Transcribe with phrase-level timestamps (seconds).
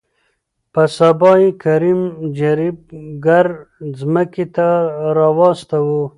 [0.73, 2.01] په سبا يې کريم
[2.39, 2.77] جريب
[3.25, 3.47] ګر
[3.99, 4.67] ځمکې ته
[5.17, 5.85] راوستو.